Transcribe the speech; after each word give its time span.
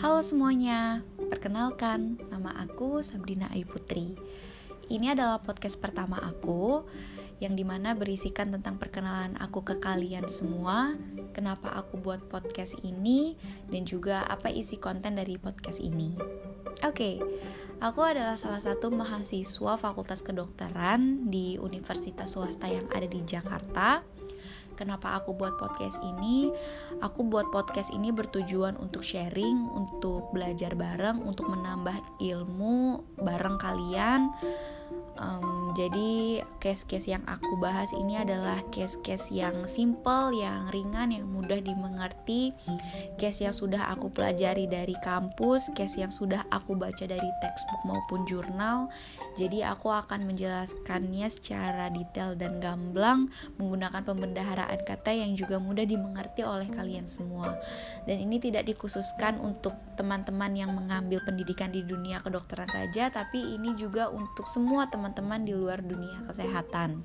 Halo 0.00 0.24
semuanya, 0.24 1.04
perkenalkan 1.28 2.16
nama 2.32 2.56
aku 2.56 3.04
Sabrina 3.04 3.52
Ayu 3.52 3.68
Putri. 3.68 4.16
Ini 4.88 5.12
adalah 5.12 5.44
podcast 5.44 5.76
pertama 5.76 6.16
aku 6.24 6.88
yang 7.36 7.52
di 7.52 7.68
mana 7.68 7.92
berisikan 7.92 8.48
tentang 8.48 8.80
perkenalan 8.80 9.36
aku 9.36 9.60
ke 9.60 9.76
kalian 9.76 10.24
semua, 10.24 10.96
kenapa 11.36 11.76
aku 11.76 12.00
buat 12.00 12.32
podcast 12.32 12.80
ini, 12.80 13.36
dan 13.68 13.84
juga 13.84 14.24
apa 14.24 14.48
isi 14.48 14.80
konten 14.80 15.20
dari 15.20 15.36
podcast 15.36 15.84
ini. 15.84 16.16
Oke, 16.80 16.80
okay, 16.80 17.14
aku 17.84 18.00
adalah 18.00 18.40
salah 18.40 18.64
satu 18.64 18.88
mahasiswa 18.88 19.76
Fakultas 19.76 20.24
Kedokteran 20.24 21.28
di 21.28 21.60
universitas 21.60 22.40
swasta 22.40 22.72
yang 22.72 22.88
ada 22.88 23.04
di 23.04 23.20
Jakarta 23.28 24.00
kenapa 24.80 25.20
aku 25.20 25.36
buat 25.36 25.60
podcast 25.60 26.00
ini. 26.00 26.48
Aku 27.04 27.28
buat 27.28 27.52
podcast 27.52 27.92
ini 27.92 28.08
bertujuan 28.08 28.80
untuk 28.80 29.04
sharing 29.04 29.68
untuk 29.76 30.32
belajar 30.32 30.72
bareng 30.72 31.20
untuk 31.20 31.52
menambah 31.52 32.00
ilmu 32.24 33.04
bareng 33.20 33.60
kalian. 33.60 34.32
Um, 35.20 35.76
jadi 35.76 36.40
case-case 36.64 37.12
yang 37.12 37.20
aku 37.28 37.60
bahas 37.60 37.92
ini 37.92 38.16
adalah 38.16 38.64
case-case 38.72 39.28
yang 39.28 39.68
simple 39.68 40.32
yang 40.32 40.72
ringan 40.72 41.12
yang 41.12 41.28
mudah 41.28 41.60
dimengerti. 41.60 42.56
Case 43.20 43.44
yang 43.44 43.52
sudah 43.52 43.92
aku 43.92 44.08
pelajari 44.08 44.64
dari 44.64 44.96
kampus 45.04 45.76
case 45.76 46.00
yang 46.00 46.08
sudah 46.08 46.48
aku 46.48 46.72
baca 46.72 47.04
dari 47.04 47.28
textbook 47.44 47.82
maupun 47.84 48.24
jurnal. 48.24 48.88
Jadi 49.36 49.60
aku 49.60 49.92
akan 49.92 50.24
menjelaskannya 50.24 51.28
secara 51.28 51.92
detail 51.92 52.32
dan 52.32 52.56
gamblang 52.62 53.28
menggunakan 53.60 54.00
pembendaharaan 54.00 54.69
kata 54.86 55.10
yang 55.10 55.34
juga 55.34 55.58
mudah 55.58 55.82
dimengerti 55.82 56.46
oleh 56.46 56.70
kalian 56.70 57.10
semua 57.10 57.58
dan 58.06 58.16
ini 58.22 58.38
tidak 58.38 58.70
dikhususkan 58.70 59.42
untuk 59.42 59.74
teman-teman 59.98 60.54
yang 60.54 60.70
mengambil 60.70 61.18
pendidikan 61.26 61.74
di 61.74 61.82
dunia 61.82 62.22
kedokteran 62.22 62.70
saja 62.70 63.10
tapi 63.10 63.58
ini 63.58 63.74
juga 63.74 64.06
untuk 64.06 64.46
semua 64.46 64.86
teman 64.86 65.00
teman-teman 65.00 65.42
di 65.42 65.52
luar 65.56 65.80
dunia 65.80 66.20
kesehatan. 66.28 67.02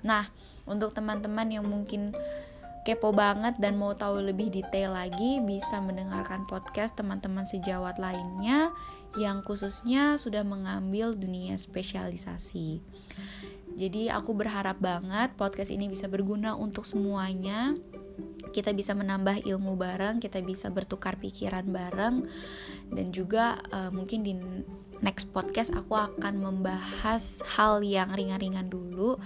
Nah, 0.00 0.24
untuk 0.64 0.96
teman-teman 0.96 1.46
yang 1.52 1.68
mungkin 1.68 2.16
kepo 2.82 3.12
banget 3.12 3.60
dan 3.60 3.76
mau 3.76 3.92
tahu 3.92 4.24
lebih 4.24 4.48
detail 4.48 4.96
lagi 4.96 5.36
bisa 5.44 5.84
mendengarkan 5.84 6.48
podcast 6.48 6.96
teman-teman 6.96 7.44
sejawat 7.44 8.00
lainnya 8.00 8.72
yang 9.20 9.44
khususnya 9.44 10.16
sudah 10.16 10.40
mengambil 10.40 11.12
dunia 11.12 11.60
spesialisasi. 11.60 12.80
Jadi 13.76 14.10
aku 14.10 14.34
berharap 14.34 14.78
banget 14.82 15.34
podcast 15.38 15.70
ini 15.70 15.86
bisa 15.86 16.10
berguna 16.10 16.56
untuk 16.58 16.82
semuanya. 16.84 17.74
Kita 18.50 18.74
bisa 18.74 18.96
menambah 18.98 19.46
ilmu 19.46 19.78
bareng, 19.78 20.18
kita 20.18 20.42
bisa 20.42 20.74
bertukar 20.74 21.20
pikiran 21.22 21.70
bareng, 21.70 22.26
dan 22.90 23.06
juga 23.14 23.62
uh, 23.70 23.94
mungkin 23.94 24.26
di 24.26 24.34
next 25.00 25.30
podcast 25.30 25.70
aku 25.70 25.94
akan 25.94 26.42
membahas 26.42 27.40
hal 27.56 27.78
yang 27.80 28.10
ringan-ringan 28.10 28.66
dulu, 28.66 29.16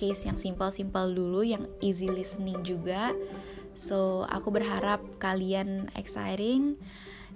case 0.00 0.24
yang 0.26 0.40
simple-simple 0.40 1.12
dulu, 1.12 1.44
yang 1.44 1.68
easy 1.84 2.08
listening 2.08 2.56
juga. 2.64 3.12
So 3.76 4.24
aku 4.32 4.54
berharap 4.54 5.02
kalian 5.20 5.92
exciting. 5.98 6.80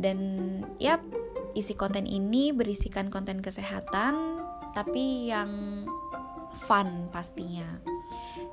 Dan 0.00 0.18
yap 0.80 1.02
isi 1.52 1.74
konten 1.76 2.06
ini 2.06 2.54
berisikan 2.54 3.10
konten 3.10 3.42
kesehatan 3.42 4.38
tapi 4.70 5.28
yang 5.28 5.82
fun 6.54 7.08
pastinya. 7.10 7.66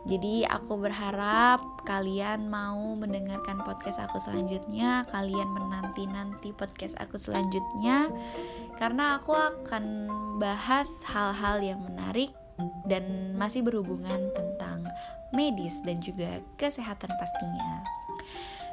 Jadi 0.08 0.48
aku 0.48 0.80
berharap 0.80 1.84
kalian 1.84 2.48
mau 2.48 2.95
mendengarkan 2.95 3.59
podcast 3.67 4.00
aku 4.00 4.16
selanjutnya, 4.23 5.04
kalian 5.12 5.52
menanti-nanti 5.52 6.56
podcast 6.56 6.95
aku 7.04 7.20
selanjutnya 7.20 8.08
karena 8.80 9.20
aku 9.20 9.36
akan 9.36 10.08
bahas 10.39 10.88
hal-hal 11.11 11.60
yang 11.60 11.83
menarik 11.83 12.32
dan 12.88 13.36
masih 13.36 13.67
berhubungan 13.67 14.32
tentang 14.32 14.88
medis 15.36 15.83
dan 15.83 16.00
juga 16.00 16.39
kesehatan 16.55 17.11
pastinya. 17.20 17.83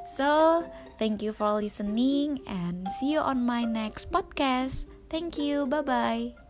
So, 0.05 0.63
thank 1.01 1.25
you 1.25 1.33
for 1.33 1.59
listening 1.59 2.45
and 2.47 2.87
see 3.01 3.17
you 3.17 3.21
on 3.25 3.43
my 3.43 3.65
next 3.65 4.13
podcast. 4.13 4.87
Thank 5.09 5.41
you. 5.41 5.67
Bye 5.67 5.83
bye. 5.83 6.44